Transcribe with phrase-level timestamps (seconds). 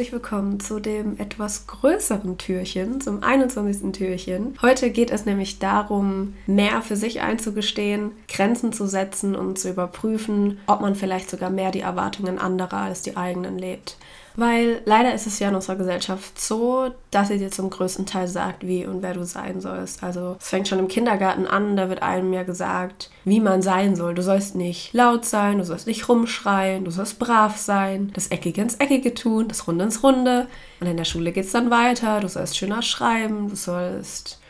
[0.00, 3.92] Herzlich willkommen zu dem etwas größeren Türchen, zum 21.
[3.92, 4.56] Türchen.
[4.62, 10.58] Heute geht es nämlich darum, mehr für sich einzugestehen, Grenzen zu setzen und zu überprüfen,
[10.66, 13.98] ob man vielleicht sogar mehr die Erwartungen anderer als die eigenen lebt.
[14.36, 18.28] Weil leider ist es ja in unserer Gesellschaft so, dass sie dir zum größten Teil
[18.28, 20.02] sagt, wie und wer du sein sollst.
[20.02, 23.96] Also es fängt schon im Kindergarten an, da wird einem ja gesagt, wie man sein
[23.96, 24.14] soll.
[24.14, 28.62] Du sollst nicht laut sein, du sollst nicht rumschreien, du sollst brav sein, das Eckige
[28.62, 30.46] ins Eckige tun, das Runde ins Runde.
[30.80, 34.40] Und in der Schule geht es dann weiter, du sollst schöner schreiben, du sollst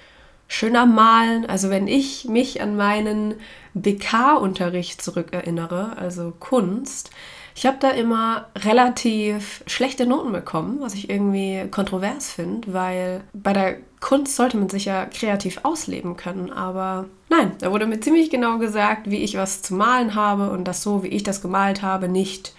[0.47, 1.47] schöner malen.
[1.47, 3.35] Also wenn ich mich an meinen
[3.75, 7.11] BK-Unterricht zurückerinnere, also Kunst,
[7.61, 13.53] ich habe da immer relativ schlechte Noten bekommen, was ich irgendwie kontrovers finde, weil bei
[13.53, 18.31] der Kunst sollte man sich ja kreativ ausleben können, aber nein, da wurde mir ziemlich
[18.31, 21.83] genau gesagt, wie ich was zu malen habe und dass so, wie ich das gemalt
[21.83, 22.55] habe, nicht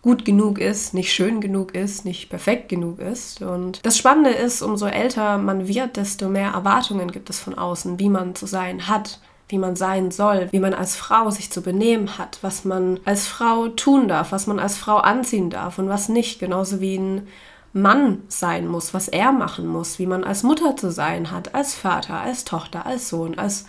[0.00, 3.42] gut genug ist, nicht schön genug ist, nicht perfekt genug ist.
[3.42, 7.98] Und das Spannende ist, umso älter man wird, desto mehr Erwartungen gibt es von außen,
[7.98, 11.62] wie man zu sein hat wie man sein soll, wie man als Frau sich zu
[11.62, 15.88] benehmen hat, was man als Frau tun darf, was man als Frau anziehen darf und
[15.88, 17.28] was nicht, genauso wie ein
[17.72, 21.74] Mann sein muss, was er machen muss, wie man als Mutter zu sein hat, als
[21.74, 23.66] Vater, als Tochter, als Sohn, als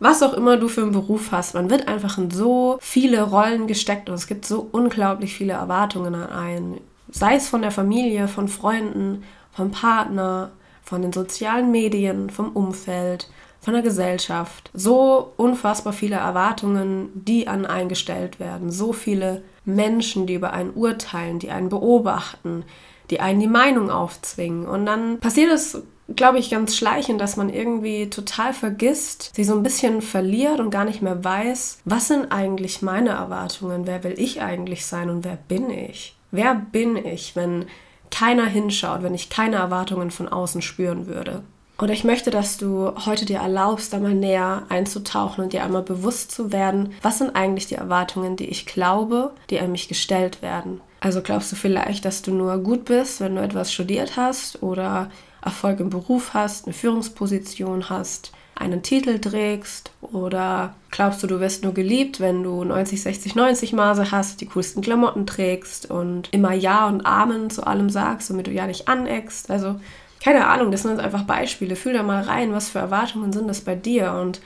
[0.00, 1.54] was auch immer du für einen Beruf hast.
[1.54, 6.14] Man wird einfach in so viele Rollen gesteckt und es gibt so unglaublich viele Erwartungen
[6.14, 6.80] an einen.
[7.10, 10.50] Sei es von der Familie, von Freunden, vom Partner,
[10.84, 13.28] von den sozialen Medien, vom Umfeld,
[13.60, 14.70] von der Gesellschaft.
[14.72, 18.70] So unfassbar viele Erwartungen, die an einen gestellt werden.
[18.70, 22.64] So viele Menschen, die über einen urteilen, die einen beobachten,
[23.10, 24.66] die einen die Meinung aufzwingen.
[24.66, 25.82] Und dann passiert es,
[26.14, 30.70] glaube ich, ganz schleichend, dass man irgendwie total vergisst, sie so ein bisschen verliert und
[30.70, 33.86] gar nicht mehr weiß, was sind eigentlich meine Erwartungen?
[33.86, 36.16] Wer will ich eigentlich sein und wer bin ich?
[36.30, 37.66] Wer bin ich, wenn
[38.10, 41.42] keiner hinschaut, wenn ich keine Erwartungen von außen spüren würde?
[41.80, 46.32] Und ich möchte, dass du heute dir erlaubst, einmal näher einzutauchen und dir einmal bewusst
[46.32, 50.80] zu werden, was sind eigentlich die Erwartungen, die ich glaube, die an mich gestellt werden.
[51.00, 55.08] Also glaubst du vielleicht, dass du nur gut bist, wenn du etwas studiert hast oder
[55.40, 61.62] Erfolg im Beruf hast, eine Führungsposition hast, einen Titel trägst oder glaubst du, du wirst
[61.62, 66.54] nur geliebt, wenn du 90, 60, 90 Maße hast, die coolsten Klamotten trägst und immer
[66.54, 69.48] Ja und Amen zu allem sagst, damit du ja nicht aneckst.
[69.48, 69.76] Also
[70.20, 71.76] keine Ahnung, das sind jetzt einfach Beispiele.
[71.76, 74.40] Fühl da mal rein, was für Erwartungen sind das bei dir und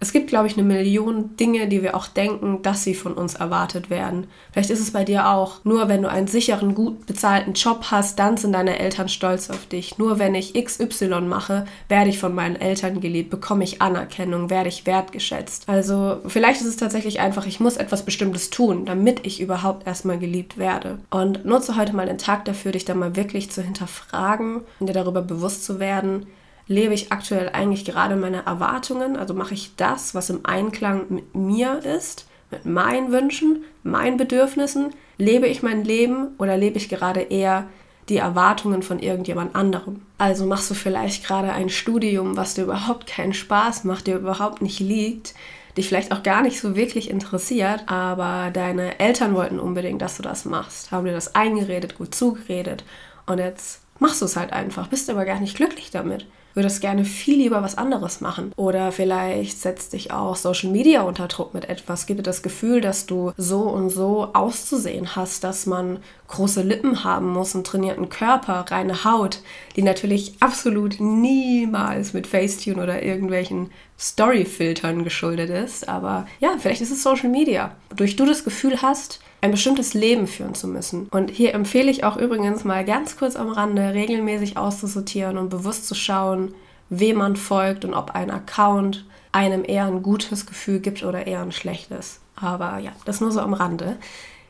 [0.00, 3.34] es gibt, glaube ich, eine Million Dinge, die wir auch denken, dass sie von uns
[3.34, 4.26] erwartet werden.
[4.52, 8.18] Vielleicht ist es bei dir auch, nur wenn du einen sicheren, gut bezahlten Job hast,
[8.18, 9.98] dann sind deine Eltern stolz auf dich.
[9.98, 14.68] Nur wenn ich XY mache, werde ich von meinen Eltern geliebt, bekomme ich Anerkennung, werde
[14.68, 15.68] ich wertgeschätzt.
[15.68, 20.18] Also vielleicht ist es tatsächlich einfach, ich muss etwas Bestimmtes tun, damit ich überhaupt erstmal
[20.18, 20.98] geliebt werde.
[21.10, 24.92] Und nutze heute mal den Tag dafür, dich da mal wirklich zu hinterfragen und dir
[24.92, 26.26] darüber bewusst zu werden,
[26.68, 29.16] lebe ich aktuell eigentlich gerade meine Erwartungen?
[29.16, 34.94] Also mache ich das, was im Einklang mit mir ist, mit meinen Wünschen, meinen Bedürfnissen?
[35.18, 37.66] Lebe ich mein Leben oder lebe ich gerade eher
[38.08, 40.02] die Erwartungen von irgendjemand anderem?
[40.18, 44.62] Also machst du vielleicht gerade ein Studium, was dir überhaupt keinen Spaß macht, dir überhaupt
[44.62, 45.34] nicht liegt,
[45.76, 50.22] dich vielleicht auch gar nicht so wirklich interessiert, aber deine Eltern wollten unbedingt, dass du
[50.22, 52.84] das machst, haben dir das eingeredet, gut zugeredet
[53.26, 56.26] und jetzt machst du es halt einfach, bist aber gar nicht glücklich damit
[56.56, 58.52] würdest gerne viel lieber was anderes machen.
[58.56, 62.06] Oder vielleicht setzt dich auch Social Media unter Druck mit etwas.
[62.06, 67.04] Gib dir das Gefühl, dass du so und so auszusehen hast, dass man große Lippen
[67.04, 69.40] haben muss, einen trainierten Körper, reine Haut,
[69.76, 75.88] die natürlich absolut niemals mit Facetune oder irgendwelchen Story-Filtern geschuldet ist.
[75.88, 77.76] Aber ja, vielleicht ist es Social Media.
[77.94, 81.08] Durch du das Gefühl hast, ein bestimmtes Leben führen zu müssen.
[81.10, 85.86] Und hier empfehle ich auch übrigens mal ganz kurz am Rande, regelmäßig auszusortieren und bewusst
[85.86, 86.54] zu schauen,
[86.88, 91.42] wem man folgt und ob ein Account einem eher ein gutes Gefühl gibt oder eher
[91.42, 92.20] ein schlechtes.
[92.34, 93.96] Aber ja, das nur so am Rande.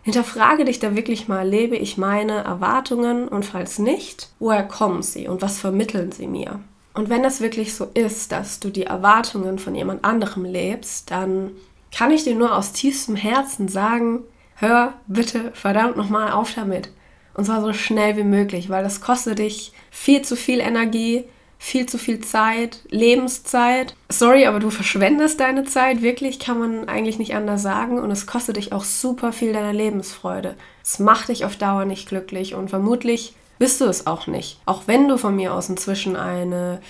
[0.02, 5.28] Hinterfrage dich da wirklich mal, lebe ich meine Erwartungen und falls nicht, woher kommen sie
[5.28, 6.60] und was vermitteln sie mir?
[6.94, 11.50] Und wenn das wirklich so ist, dass du die Erwartungen von jemand anderem lebst, dann
[11.92, 14.20] kann ich dir nur aus tiefstem Herzen sagen,
[14.56, 16.90] hör bitte verdammt nochmal auf damit.
[17.34, 21.24] Und zwar so schnell wie möglich, weil das kostet dich viel zu viel Energie,
[21.58, 23.94] viel zu viel Zeit, Lebenszeit.
[24.08, 27.98] Sorry, aber du verschwendest deine Zeit, wirklich kann man eigentlich nicht anders sagen.
[27.98, 30.56] Und es kostet dich auch super viel deiner Lebensfreude.
[30.82, 34.60] Es macht dich auf Dauer nicht glücklich und vermutlich bist du es auch nicht.
[34.66, 36.80] Auch wenn du von mir aus inzwischen eine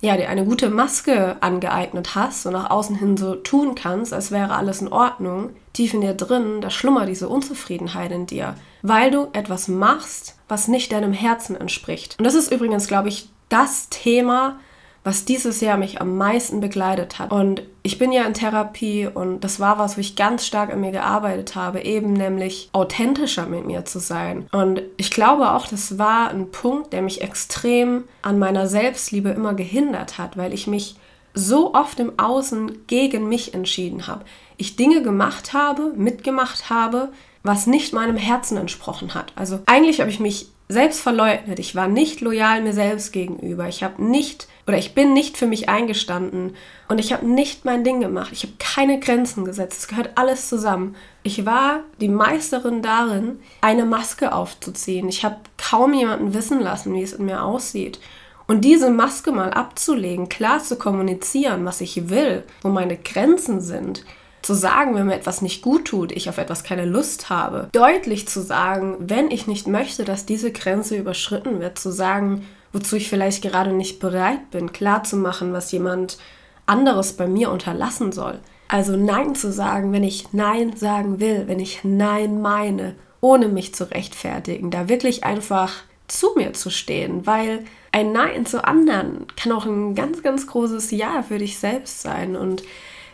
[0.00, 4.30] ja, dir eine gute Maske angeeignet hast und nach außen hin so tun kannst, als
[4.30, 9.10] wäre alles in Ordnung, tief in dir drin, da schlummert diese Unzufriedenheit in dir, weil
[9.10, 12.16] du etwas machst, was nicht deinem Herzen entspricht.
[12.18, 14.60] Und das ist übrigens, glaube ich, das Thema,
[15.08, 17.32] was dieses Jahr mich am meisten begleitet hat.
[17.32, 20.82] Und ich bin ja in Therapie und das war was, wo ich ganz stark an
[20.82, 24.48] mir gearbeitet habe, eben nämlich authentischer mit mir zu sein.
[24.52, 29.54] Und ich glaube auch, das war ein Punkt, der mich extrem an meiner Selbstliebe immer
[29.54, 30.96] gehindert hat, weil ich mich
[31.32, 34.26] so oft im Außen gegen mich entschieden habe.
[34.58, 37.08] Ich Dinge gemacht habe, mitgemacht habe,
[37.42, 39.32] was nicht meinem Herzen entsprochen hat.
[39.36, 41.58] Also eigentlich habe ich mich selbst verleugnet.
[41.58, 43.68] Ich war nicht loyal mir selbst gegenüber.
[43.68, 46.54] Ich habe nicht oder ich bin nicht für mich eingestanden
[46.88, 48.30] und ich habe nicht mein Ding gemacht.
[48.32, 49.78] Ich habe keine Grenzen gesetzt.
[49.80, 50.94] Es gehört alles zusammen.
[51.22, 55.08] Ich war die Meisterin darin, eine Maske aufzuziehen.
[55.08, 57.98] Ich habe kaum jemanden wissen lassen, wie es in mir aussieht.
[58.46, 64.04] Und diese Maske mal abzulegen, klar zu kommunizieren, was ich will, wo meine Grenzen sind,
[64.42, 68.28] zu sagen, wenn mir etwas nicht gut tut, ich auf etwas keine Lust habe, deutlich
[68.28, 72.46] zu sagen, wenn ich nicht möchte, dass diese Grenze überschritten wird, zu sagen,
[72.78, 76.16] wozu ich vielleicht gerade nicht bereit bin, klarzumachen, was jemand
[76.64, 78.38] anderes bei mir unterlassen soll.
[78.68, 83.74] Also Nein zu sagen, wenn ich Nein sagen will, wenn ich Nein meine, ohne mich
[83.74, 85.72] zu rechtfertigen, da wirklich einfach
[86.06, 90.92] zu mir zu stehen, weil ein Nein zu anderen kann auch ein ganz, ganz großes
[90.92, 92.36] Ja für dich selbst sein.
[92.36, 92.62] Und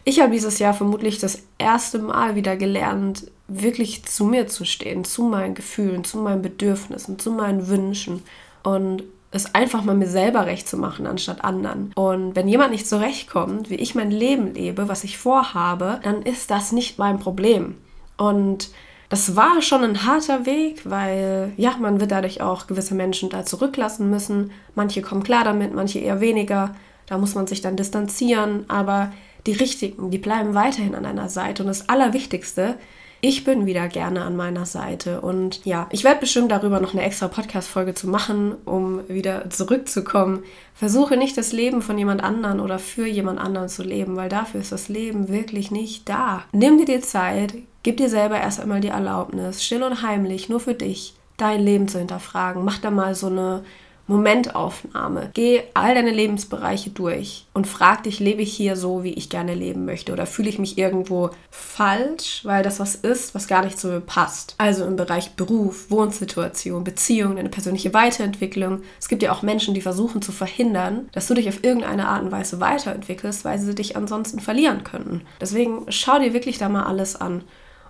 [0.05, 5.05] ich habe dieses Jahr vermutlich das erste Mal wieder gelernt, wirklich zu mir zu stehen,
[5.05, 8.23] zu meinen Gefühlen, zu meinen Bedürfnissen, zu meinen Wünschen.
[8.63, 11.93] Und es einfach mal mir selber recht zu machen, anstatt anderen.
[11.95, 16.51] Und wenn jemand nicht zurechtkommt, wie ich mein Leben lebe, was ich vorhabe, dann ist
[16.51, 17.77] das nicht mein Problem.
[18.17, 18.71] Und
[19.09, 23.45] das war schon ein harter Weg, weil ja, man wird dadurch auch gewisse Menschen da
[23.45, 24.51] zurücklassen müssen.
[24.75, 26.75] Manche kommen klar damit, manche eher weniger.
[27.07, 29.13] Da muss man sich dann distanzieren, aber
[29.47, 31.63] die richtigen, die bleiben weiterhin an einer Seite.
[31.63, 32.77] Und das Allerwichtigste
[33.21, 35.21] ich bin wieder gerne an meiner Seite.
[35.21, 40.43] Und ja, ich werde bestimmt darüber noch eine extra Podcast-Folge zu machen, um wieder zurückzukommen.
[40.75, 44.61] Versuche nicht das Leben von jemand anderen oder für jemand anderen zu leben, weil dafür
[44.61, 46.45] ist das Leben wirklich nicht da.
[46.53, 50.61] Nimm dir die Zeit, gib dir selber erst einmal die Erlaubnis, still und heimlich, nur
[50.61, 52.65] für dich, dein Leben zu hinterfragen.
[52.65, 53.63] Mach da mal so eine
[54.07, 55.31] Momentaufnahme.
[55.35, 59.55] Geh all deine Lebensbereiche durch und frag dich, lebe ich hier so, wie ich gerne
[59.55, 60.13] leben möchte?
[60.13, 64.01] Oder fühle ich mich irgendwo falsch, weil das was ist, was gar nicht zu mir
[64.01, 64.55] passt?
[64.59, 68.83] Also im Bereich Beruf, Wohnsituation, Beziehung, deine persönliche Weiterentwicklung.
[69.01, 72.23] Es gibt ja auch Menschen, die versuchen zu verhindern, dass du dich auf irgendeine Art
[72.23, 75.23] und Weise weiterentwickelst, weil sie dich ansonsten verlieren könnten.
[75.41, 77.45] Deswegen schau dir wirklich da mal alles an.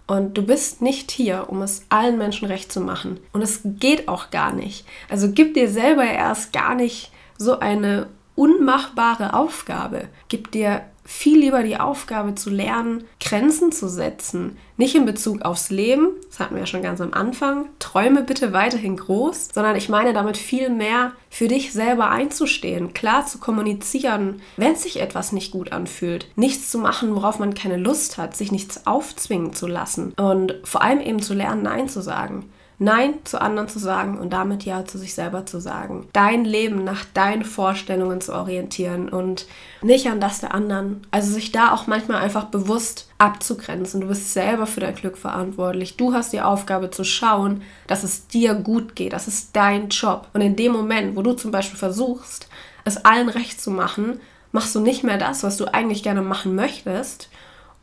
[0.06, 3.20] Und du bist nicht hier, um es allen Menschen recht zu machen.
[3.32, 4.86] Und es geht auch gar nicht.
[5.08, 10.08] Also gib dir selber erst gar nicht so eine unmachbare Aufgabe.
[10.28, 14.56] Gib dir viel lieber die Aufgabe zu lernen, Grenzen zu setzen.
[14.76, 18.52] Nicht in Bezug aufs Leben, das hatten wir ja schon ganz am Anfang, träume bitte
[18.52, 24.40] weiterhin groß, sondern ich meine damit viel mehr für dich selber einzustehen, klar zu kommunizieren,
[24.56, 28.50] wenn sich etwas nicht gut anfühlt, nichts zu machen, worauf man keine Lust hat, sich
[28.50, 32.50] nichts aufzwingen zu lassen und vor allem eben zu lernen, Nein zu sagen.
[32.84, 36.06] Nein zu anderen zu sagen und damit Ja zu sich selber zu sagen.
[36.12, 39.47] Dein Leben nach deinen Vorstellungen zu orientieren und
[39.82, 41.06] nicht an das der anderen.
[41.11, 44.00] Also sich da auch manchmal einfach bewusst abzugrenzen.
[44.00, 45.97] Du bist selber für dein Glück verantwortlich.
[45.97, 49.12] Du hast die Aufgabe zu schauen, dass es dir gut geht.
[49.12, 50.28] Das ist dein Job.
[50.32, 52.49] Und in dem Moment, wo du zum Beispiel versuchst,
[52.85, 54.20] es allen recht zu machen,
[54.52, 57.28] machst du nicht mehr das, was du eigentlich gerne machen möchtest,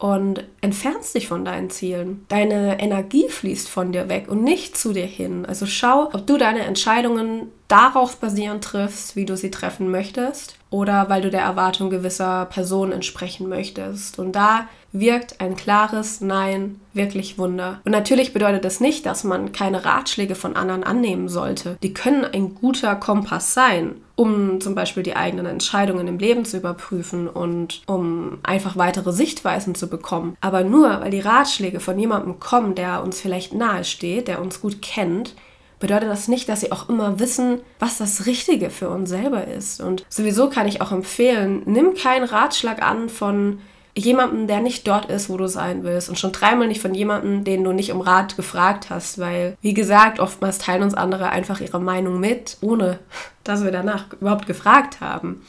[0.02, 2.26] und entfernst dich von deinen Zielen.
[2.28, 5.46] Deine Energie fließt von dir weg und nicht zu dir hin.
[5.46, 11.10] Also schau, ob du deine Entscheidungen darauf basierend triffst, wie du sie treffen möchtest oder
[11.10, 14.18] weil du der Erwartung gewisser Personen entsprechen möchtest.
[14.18, 17.80] Und da wirkt ein klares Nein wirklich Wunder.
[17.86, 21.78] Und natürlich bedeutet das nicht, dass man keine Ratschläge von anderen annehmen sollte.
[21.84, 26.58] Die können ein guter Kompass sein, um zum Beispiel die eigenen Entscheidungen im Leben zu
[26.58, 30.38] überprüfen und um einfach weitere Sichtweisen zu bekommen.
[30.42, 34.62] Aber nur weil die Ratschläge von jemandem kommen, der uns vielleicht nahe steht, der uns
[34.62, 35.36] gut kennt,
[35.82, 39.82] bedeutet das nicht, dass sie auch immer wissen, was das Richtige für uns selber ist.
[39.82, 43.60] Und sowieso kann ich auch empfehlen, nimm keinen Ratschlag an von
[43.94, 47.44] jemandem, der nicht dort ist, wo du sein willst und schon dreimal nicht von jemandem,
[47.44, 51.60] den du nicht um Rat gefragt hast, weil, wie gesagt, oftmals teilen uns andere einfach
[51.60, 53.00] ihre Meinung mit, ohne
[53.44, 55.42] dass wir danach überhaupt gefragt haben.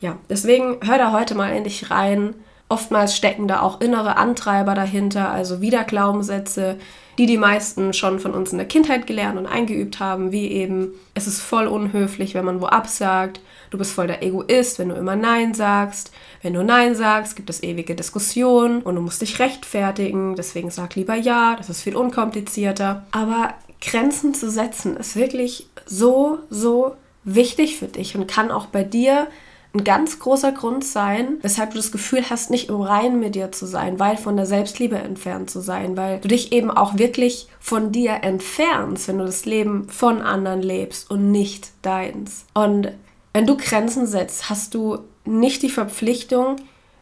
[0.00, 2.34] Ja, deswegen hör da heute mal endlich rein.
[2.68, 6.76] Oftmals stecken da auch innere Antreiber dahinter, also wieder Glaubenssätze,
[7.18, 10.92] die die meisten schon von uns in der Kindheit gelernt und eingeübt haben, wie eben,
[11.14, 14.94] es ist voll unhöflich, wenn man wo absagt, du bist voll der Egoist, wenn du
[14.94, 19.40] immer Nein sagst, wenn du Nein sagst, gibt es ewige Diskussionen und du musst dich
[19.40, 23.04] rechtfertigen, deswegen sag lieber Ja, das ist viel unkomplizierter.
[23.10, 26.94] Aber Grenzen zu setzen ist wirklich so, so
[27.24, 29.26] wichtig für dich und kann auch bei dir
[29.74, 33.52] ein ganz großer Grund sein, weshalb du das Gefühl hast, nicht im Reinen mit dir
[33.52, 37.48] zu sein, weil von der Selbstliebe entfernt zu sein, weil du dich eben auch wirklich
[37.60, 42.46] von dir entfernst, wenn du das Leben von anderen lebst und nicht deins.
[42.54, 42.92] Und
[43.34, 46.56] wenn du Grenzen setzt, hast du nicht die Verpflichtung,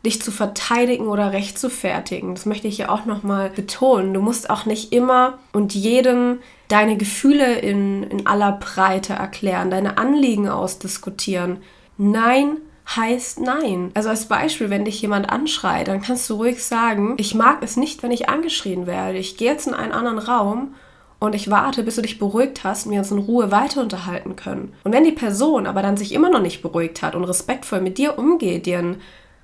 [0.04, 2.34] dich zu verteidigen oder recht zu fertigen.
[2.34, 4.14] Das möchte ich ja auch nochmal betonen.
[4.14, 9.98] Du musst auch nicht immer und jedem deine Gefühle in, in aller Breite erklären, deine
[9.98, 11.58] Anliegen ausdiskutieren.
[11.98, 12.58] Nein
[12.94, 13.90] heißt Nein.
[13.94, 17.76] Also als Beispiel, wenn dich jemand anschreit, dann kannst du ruhig sagen, ich mag es
[17.76, 19.18] nicht, wenn ich angeschrien werde.
[19.18, 20.74] Ich gehe jetzt in einen anderen Raum
[21.18, 24.36] und ich warte, bis du dich beruhigt hast und wir uns in Ruhe weiter unterhalten
[24.36, 24.74] können.
[24.84, 27.98] Und wenn die Person aber dann sich immer noch nicht beruhigt hat und respektvoll mit
[27.98, 29.00] dir umgeht, dir ein,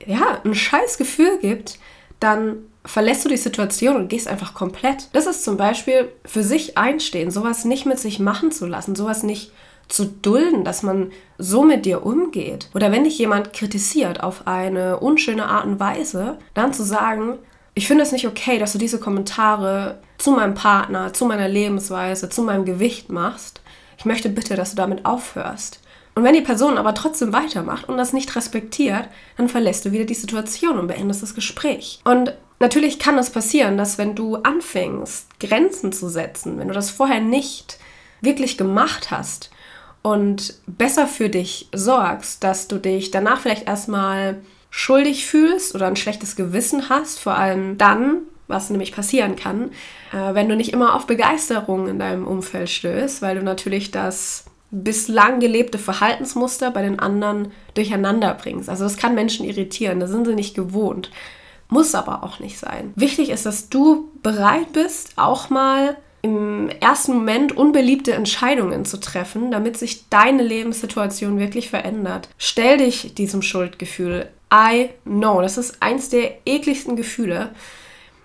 [0.07, 1.79] ja, ein scheiß Gefühl gibt,
[2.21, 5.09] dann verlässt du die Situation und gehst einfach komplett.
[5.13, 9.23] Das ist zum Beispiel für sich einstehen, sowas nicht mit sich machen zu lassen, sowas
[9.23, 9.53] nicht
[9.89, 12.69] zu dulden, dass man so mit dir umgeht.
[12.75, 17.39] Oder wenn dich jemand kritisiert auf eine unschöne Art und Weise, dann zu sagen,
[17.75, 22.29] ich finde es nicht okay, dass du diese Kommentare zu meinem Partner, zu meiner Lebensweise,
[22.29, 23.61] zu meinem Gewicht machst.
[23.99, 25.81] Ich möchte bitte, dass du damit aufhörst.
[26.15, 29.09] Und wenn die Person aber trotzdem weitermacht und das nicht respektiert,
[29.39, 32.01] dann verlässt du wieder die Situation und beendest das Gespräch.
[32.05, 36.91] Und natürlich kann es passieren, dass wenn du anfängst, Grenzen zu setzen, wenn du das
[36.91, 37.79] vorher nicht
[38.21, 39.51] wirklich gemacht hast
[40.03, 44.41] und besser für dich sorgst, dass du dich danach vielleicht erstmal
[44.71, 48.19] schuldig fühlst oder ein schlechtes Gewissen hast, vor allem dann,
[48.49, 49.71] was nämlich passieren kann,
[50.13, 54.45] äh, wenn du nicht immer auf Begeisterung in deinem Umfeld stößt, weil du natürlich das
[54.71, 58.71] bislang gelebte Verhaltensmuster bei den anderen durcheinander bringst.
[58.71, 61.11] Also das kann Menschen irritieren, da sind sie nicht gewohnt.
[61.69, 62.93] Muss aber auch nicht sein.
[62.97, 69.51] Wichtig ist, dass du bereit bist, auch mal im ersten Moment unbeliebte Entscheidungen zu treffen,
[69.51, 72.29] damit sich deine Lebenssituation wirklich verändert.
[72.39, 74.29] Stell dich diesem Schuldgefühl.
[74.55, 77.51] I know, das ist eins der ekligsten Gefühle.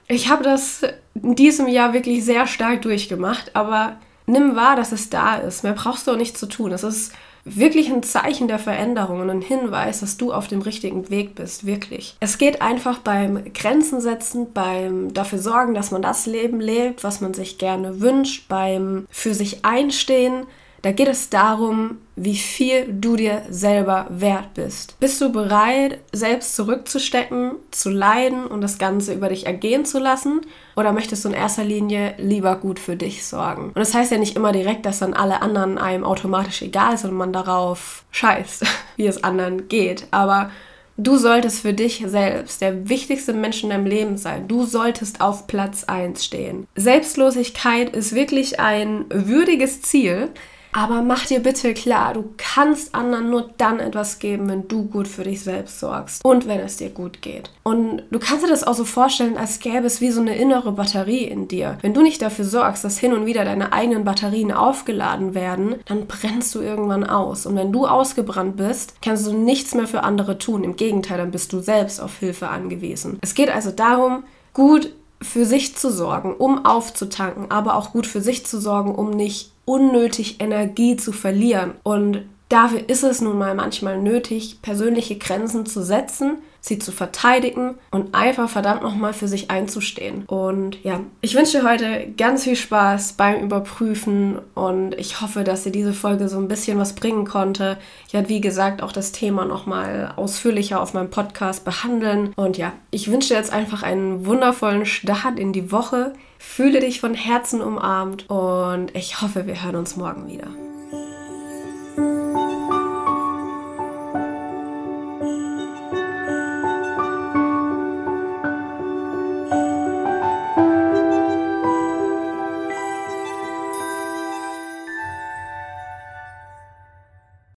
[0.08, 0.82] Ich habe das
[1.16, 5.64] in diesem Jahr wirklich sehr stark durchgemacht, aber nimm wahr, dass es da ist.
[5.64, 6.72] Mehr brauchst du auch nicht zu tun.
[6.72, 7.14] Es ist
[7.56, 11.66] wirklich ein Zeichen der Veränderung und ein Hinweis, dass du auf dem richtigen Weg bist,
[11.66, 12.16] wirklich.
[12.20, 17.22] Es geht einfach beim Grenzen setzen, beim dafür sorgen, dass man das Leben lebt, was
[17.22, 20.46] man sich gerne wünscht, beim für sich einstehen,
[20.88, 24.98] da geht es darum, wie viel du dir selber wert bist.
[25.02, 30.40] Bist du bereit, selbst zurückzustecken, zu leiden und das Ganze über dich ergehen zu lassen?
[30.78, 33.66] Oder möchtest du in erster Linie lieber gut für dich sorgen?
[33.66, 37.10] Und das heißt ja nicht immer direkt, dass dann alle anderen einem automatisch egal sind
[37.10, 38.64] und man darauf scheißt,
[38.96, 40.08] wie es anderen geht.
[40.12, 40.52] Aber
[41.00, 44.48] Du solltest für dich selbst der wichtigste Mensch in deinem Leben sein.
[44.48, 46.66] Du solltest auf Platz 1 stehen.
[46.76, 50.32] Selbstlosigkeit ist wirklich ein würdiges Ziel,
[50.72, 55.08] aber mach dir bitte klar, du kannst anderen nur dann etwas geben, wenn du gut
[55.08, 57.50] für dich selbst sorgst und wenn es dir gut geht.
[57.64, 60.72] Und du kannst dir das auch so vorstellen, als gäbe es wie so eine innere
[60.72, 61.78] Batterie in dir.
[61.82, 66.08] Wenn du nicht dafür sorgst, dass hin und wieder deine eigenen Batterien aufgeladen werden, dann
[66.08, 67.46] brennst du irgendwann aus.
[67.46, 70.64] Und wenn du ausgebrannt bist, kannst du nichts mehr für andere tun.
[70.64, 73.20] Im Gegenteil, dann bist du selbst auf Hilfe angewiesen.
[73.22, 78.22] Es geht also darum, gut für sich zu sorgen, um aufzutanken, aber auch gut für
[78.22, 81.74] sich zu sorgen, um nicht unnötig Energie zu verlieren.
[81.84, 87.76] Und dafür ist es nun mal manchmal nötig, persönliche Grenzen zu setzen, sie zu verteidigen
[87.92, 90.26] und einfach verdammt nochmal für sich einzustehen.
[90.26, 95.64] Und ja, ich wünsche dir heute ganz viel Spaß beim Überprüfen und ich hoffe, dass
[95.64, 97.78] dir diese Folge so ein bisschen was bringen konnte.
[98.08, 102.34] Ich werde, wie gesagt, auch das Thema nochmal ausführlicher auf meinem Podcast behandeln.
[102.36, 106.14] Und ja, ich wünsche dir jetzt einfach einen wundervollen Start in die Woche.
[106.38, 110.67] Fühle dich von Herzen umarmt und ich hoffe, wir hören uns morgen wieder.